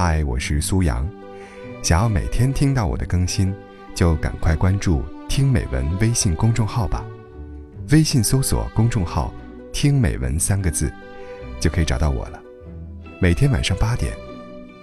[0.00, 1.04] 嗨，我是苏阳。
[1.82, 3.52] 想要每天听到我的更新，
[3.96, 7.04] 就赶快关注“听美文”微信公众号吧。
[7.90, 9.34] 微信搜索公众号
[9.74, 10.88] “听美文”三个字，
[11.58, 12.40] 就可以找到我了。
[13.20, 14.16] 每天晚上八点，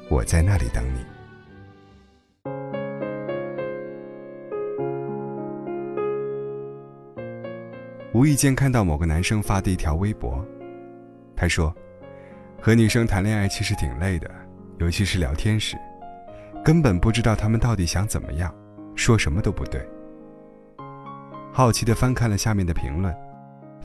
[0.10, 1.00] 我在那里等你。
[8.12, 10.46] 无意间看到某个男生发的一条微博，
[11.38, 11.74] 他说
[12.60, 14.30] ：“和女生谈恋爱其实挺累的，
[14.78, 15.78] 尤其是聊天时，
[16.64, 18.54] 根本不知道他们到底想怎么样，
[18.96, 19.86] 说什么都不对。”
[21.54, 23.16] 好奇的翻看了下面的评论，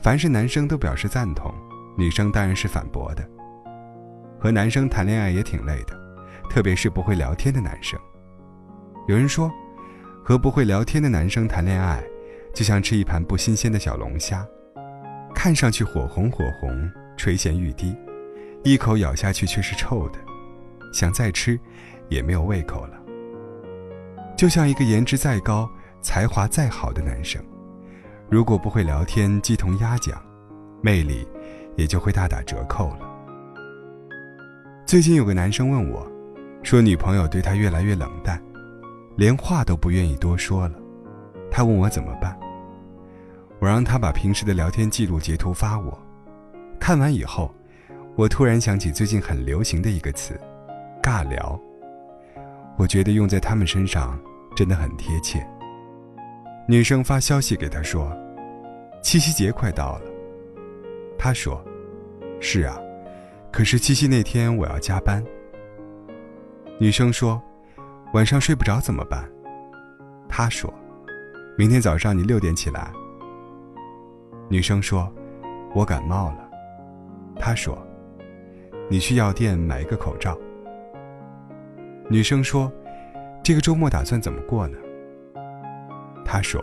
[0.01, 1.53] 凡是男生都表示赞同，
[1.97, 3.27] 女生当然是反驳的。
[4.39, 5.95] 和男生谈恋爱也挺累的，
[6.49, 7.99] 特别是不会聊天的男生。
[9.07, 9.51] 有人说，
[10.23, 12.03] 和不会聊天的男生谈恋爱。
[12.53, 14.45] 就像吃一盘不新鲜的小龙虾，
[15.33, 17.95] 看上去火红火红，垂涎欲滴，
[18.61, 20.19] 一口咬下去却是臭的，
[20.91, 21.59] 想再吃，
[22.09, 22.97] 也没有胃口了。
[24.37, 25.69] 就像一个颜值再高、
[26.01, 27.43] 才华再好的男生，
[28.29, 30.21] 如果不会聊天鸡同鸭讲，
[30.81, 31.27] 魅力
[31.75, 33.07] 也就会大打折扣了。
[34.85, 36.05] 最近有个男生问我，
[36.63, 38.41] 说女朋友对他越来越冷淡，
[39.15, 40.75] 连话都不愿意多说了。
[41.51, 42.37] 他问我怎么办，
[43.59, 45.97] 我让他把平时的聊天记录截图发我。
[46.79, 47.53] 看完以后，
[48.15, 50.39] 我突然想起最近很流行的一个词——
[51.01, 51.59] 尬聊。
[52.77, 54.19] 我觉得用在他们身上
[54.55, 55.45] 真的很贴切。
[56.67, 58.11] 女生发消息给他说
[59.03, 60.01] ：“七夕节快到了。”
[61.17, 61.63] 他说
[62.39, 62.79] ：“是啊，
[63.51, 65.23] 可是七夕那天我要加班。”
[66.79, 67.41] 女生说
[68.13, 69.29] ：“晚上睡不着怎么办？”
[70.29, 70.73] 他说。
[71.57, 72.91] 明天早上你六点起来。
[74.49, 75.11] 女生说
[75.75, 76.49] ：“我感冒了。”
[77.37, 77.77] 他说
[78.89, 80.35] ：“你去药店买一个口罩。”
[82.11, 82.69] 女生说
[83.41, 84.77] ：“这个周末打算怎么过呢？”
[86.25, 86.61] 他说：“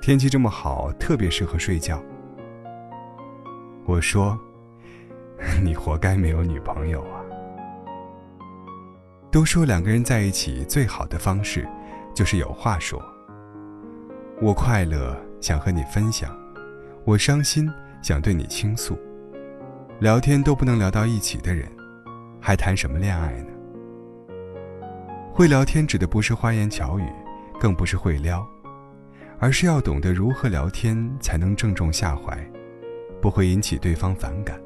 [0.00, 2.02] 天气这么好，特别适合睡觉。”
[3.84, 4.38] 我说
[5.62, 7.20] ：“你活该没有女朋友啊！”
[9.30, 11.68] 都说两个人在一起最好的方式，
[12.14, 12.98] 就是有话说。
[14.40, 16.34] 我快乐想和你分享，
[17.04, 17.70] 我伤心
[18.00, 18.98] 想对你倾诉。
[20.00, 21.70] 聊天都不能聊到一起的人，
[22.40, 23.51] 还谈什么恋爱呢？
[25.34, 27.08] 会聊天指的不是花言巧语，
[27.58, 28.46] 更不是会撩，
[29.38, 32.38] 而是要懂得如何聊天才能正中下怀，
[33.18, 34.60] 不会引起对方反感。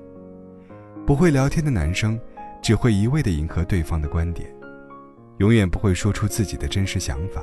[1.07, 2.21] 不会聊天的男生，
[2.61, 4.53] 只会一味的迎合对方的观点，
[5.39, 7.41] 永远不会说出自己的真实想法。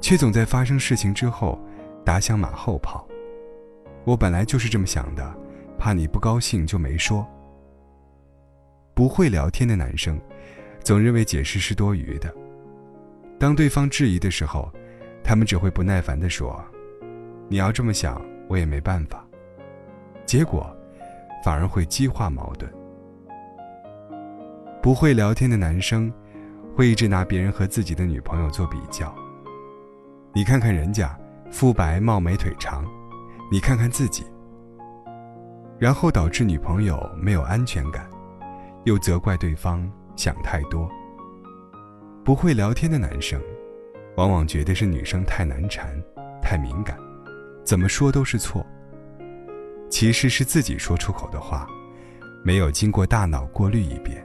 [0.00, 1.56] 却总在发生事情之后，
[2.04, 3.06] 打响马后炮。
[4.04, 5.34] 我本来就是这么想的，
[5.78, 7.24] 怕你不高兴就没说。
[8.92, 10.20] 不会聊天的男生，
[10.88, 12.34] 总认为解释是多余的。
[13.38, 14.72] 当对方质疑的时候，
[15.22, 16.64] 他们只会不耐烦地说
[17.46, 18.18] ：“你要这么想，
[18.48, 19.22] 我也没办法。”
[20.24, 20.74] 结果，
[21.44, 22.72] 反而会激化矛盾。
[24.80, 26.10] 不会聊天的男生，
[26.74, 29.14] 会一直拿别人和自己的女朋友做比较。
[30.32, 31.14] 你看看人家，
[31.50, 32.82] 肤白貌美腿长，
[33.52, 34.24] 你看看自己。
[35.78, 38.08] 然后导致女朋友没有安全感，
[38.84, 39.86] 又责怪对方
[40.18, 40.90] 想太多。
[42.24, 43.40] 不会聊天的男生，
[44.16, 45.96] 往往觉得是女生太难缠、
[46.42, 46.98] 太敏感，
[47.64, 48.66] 怎么说都是错。
[49.88, 51.66] 其实是自己说出口的话，
[52.44, 54.22] 没有经过大脑过滤一遍。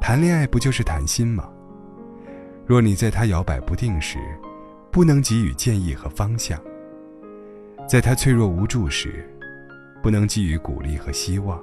[0.00, 1.48] 谈恋爱不就是谈心吗？
[2.66, 4.18] 若你在他摇摆不定时，
[4.90, 6.58] 不能给予建议和方向；
[7.86, 9.24] 在他脆弱无助时，
[10.02, 11.58] 不能给予鼓励和希望；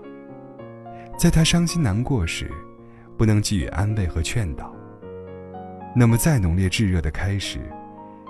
[1.17, 2.51] 在他伤心难过时，
[3.17, 4.73] 不能给予安慰和劝导，
[5.95, 7.59] 那么再浓烈炙热的开始，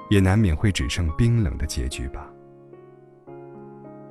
[0.09, 2.29] 也难免会只剩冰冷的结局吧。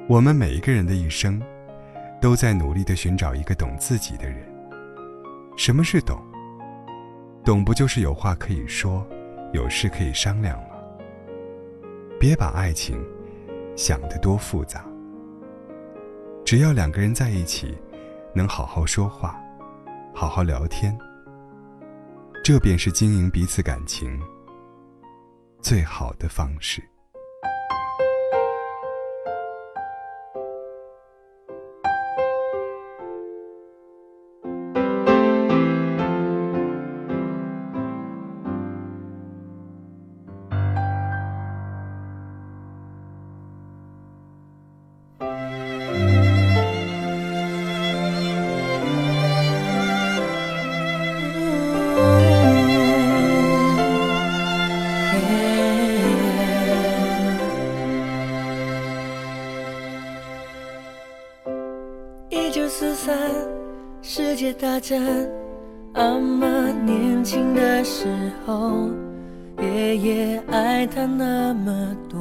[0.09, 1.41] 我们每一个人的一生，
[2.21, 4.39] 都在努力的寻找一个懂自己的人。
[5.57, 6.21] 什么是懂？
[7.45, 9.07] 懂不就是有话可以说，
[9.53, 10.75] 有事可以商量吗？
[12.19, 13.01] 别把爱情
[13.77, 14.85] 想得多复杂。
[16.45, 17.79] 只要两个人在一起，
[18.35, 19.41] 能好好说话，
[20.13, 20.97] 好好聊天，
[22.43, 24.21] 这便是经营彼此感情
[25.61, 26.83] 最好的方式。
[62.55, 63.19] 九四三，
[64.01, 65.03] 世界大战。
[65.95, 66.47] 阿妈
[66.87, 68.07] 年轻的时
[68.47, 68.89] 候，
[69.61, 72.21] 爷爷爱她那么多，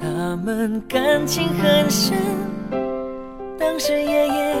[0.00, 2.16] 他们感情很深。
[3.58, 4.56] 当时爷爷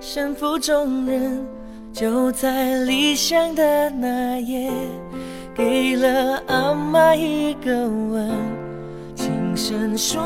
[0.00, 1.46] 身负重任，
[1.92, 4.72] 就在离乡的那夜，
[5.54, 8.28] 给了阿妈一个吻，
[9.14, 10.20] 轻声说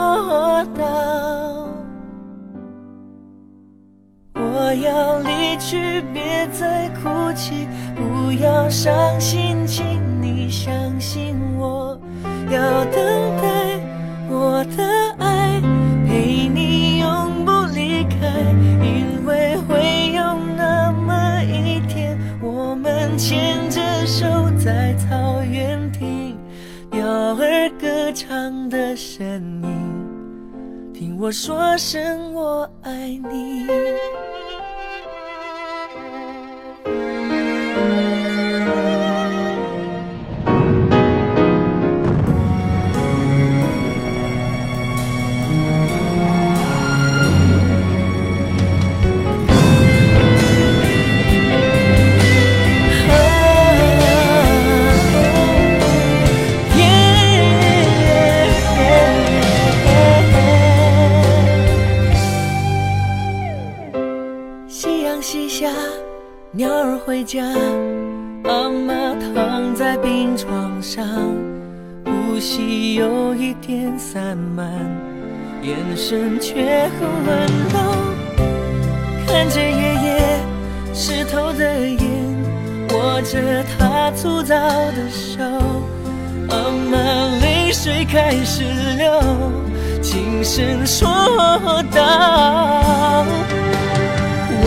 [0.75, 1.64] 道。
[4.75, 9.85] 要离去，别再哭泣，不要伤心，请
[10.21, 11.99] 你相信我。
[12.51, 13.81] 要等待
[14.29, 14.85] 我的
[15.19, 15.61] 爱，
[16.07, 18.17] 陪你永不离开，
[18.83, 20.23] 因为会有
[20.57, 24.27] 那么一天，我们牵着手
[24.59, 26.37] 在草原听
[26.91, 29.25] 鸟儿歌唱的声
[29.63, 33.67] 音，听我说声我爱你。
[68.45, 68.95] 阿妈
[69.35, 71.03] 躺在病床上，
[72.05, 74.69] 呼吸有一点散漫，
[75.63, 77.79] 眼神却很温柔。
[79.27, 80.39] 看着爷爷
[80.93, 81.99] 湿透的眼，
[82.91, 85.43] 握着他粗糙的手，
[86.51, 86.99] 阿妈
[87.41, 88.63] 泪水开始
[88.99, 89.23] 流，
[90.03, 91.09] 轻声说
[91.91, 93.25] 道。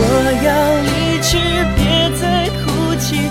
[0.44, 0.50] 要
[0.82, 1.38] 离去，
[1.76, 2.66] 别再哭
[2.98, 3.30] 泣，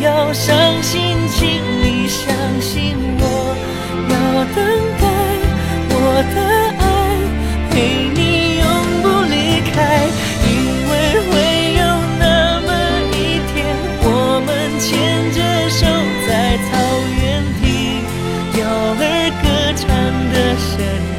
[0.00, 3.22] 要伤心，请你相信我。
[4.08, 4.14] 要
[4.54, 4.56] 等
[5.00, 5.04] 待
[5.90, 5.94] 我
[6.34, 6.36] 的
[6.78, 6.82] 爱，
[7.70, 7.74] 陪
[8.14, 8.20] 你
[8.58, 8.64] 永
[9.02, 9.34] 不离
[9.72, 9.76] 开，
[10.46, 10.48] 因
[10.88, 10.92] 为
[11.26, 11.30] 会
[11.74, 11.82] 有
[12.18, 12.22] 那
[12.60, 12.68] 么
[13.12, 13.16] 一
[13.50, 13.56] 天，
[14.02, 14.06] 我
[14.46, 14.48] 们
[14.78, 14.86] 牵
[15.34, 15.36] 着
[15.68, 15.80] 手
[16.26, 16.30] 在
[16.68, 16.70] 草
[17.20, 17.26] 原
[17.60, 17.62] 听
[18.54, 18.58] 鸟
[18.94, 19.02] 儿
[19.42, 19.44] 歌
[19.76, 19.82] 唱
[20.32, 20.70] 的声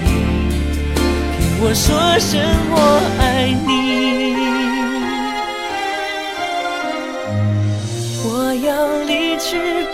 [0.05, 0.09] 音，
[0.95, 1.87] 听我说
[2.19, 2.31] 声
[2.71, 2.75] 我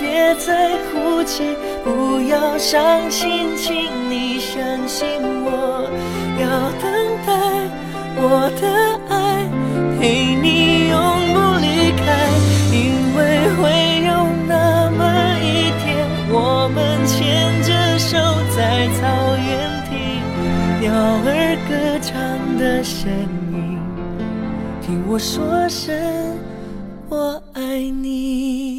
[0.05, 1.43] 别再哭泣，
[1.83, 3.73] 不要伤心，请
[4.07, 5.89] 你相信我。
[6.37, 6.45] 要
[6.79, 6.85] 等
[7.25, 7.33] 待
[8.17, 8.63] 我的
[9.09, 9.15] 爱，
[9.99, 10.95] 陪你永
[11.33, 11.65] 不离
[11.97, 12.05] 开，
[12.71, 12.77] 因
[13.17, 13.19] 为
[13.57, 13.63] 会
[14.05, 14.09] 有
[14.47, 14.53] 那
[14.91, 15.01] 么
[15.41, 15.83] 一天，
[16.29, 17.17] 我们牵
[17.63, 18.13] 着手
[18.55, 19.01] 在草
[19.35, 19.49] 原
[19.89, 19.89] 听
[20.81, 20.93] 鸟
[21.25, 22.13] 儿歌唱
[22.59, 23.09] 的声
[23.51, 23.79] 音，
[24.85, 25.95] 听我说声。
[27.09, 28.75] 我爱你。